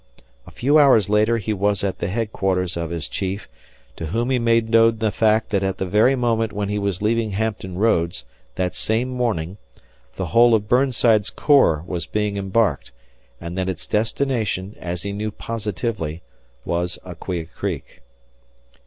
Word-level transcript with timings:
A 0.47 0.51
few 0.51 0.79
hours 0.79 1.11
later 1.11 1.37
he 1.37 1.53
was 1.53 1.83
at 1.83 1.99
the 1.99 2.07
headquarters 2.07 2.75
of 2.75 2.89
his 2.89 3.07
chief, 3.07 3.47
to 3.97 4.07
whom 4.07 4.31
he 4.31 4.39
made 4.39 4.67
known 4.67 4.97
the 4.97 5.11
fact 5.11 5.51
that 5.51 5.61
at 5.61 5.77
the 5.77 5.85
very 5.85 6.15
moment 6.15 6.51
when 6.51 6.69
he 6.69 6.79
was 6.79 7.03
leaving 7.03 7.33
Hampton 7.33 7.77
Roads, 7.77 8.25
that 8.55 8.73
same 8.73 9.09
morning, 9.09 9.57
the 10.15 10.25
whole 10.33 10.55
of 10.55 10.67
Burnside's 10.67 11.29
corps 11.29 11.83
was 11.85 12.07
being 12.07 12.35
embarked, 12.35 12.91
and 13.39 13.55
that 13.59 13.69
its 13.69 13.85
destination, 13.85 14.75
as 14.79 15.03
he 15.03 15.11
knew 15.11 15.29
positively, 15.29 16.23
was 16.65 16.97
Aquia 17.05 17.45
Creek. 17.45 18.01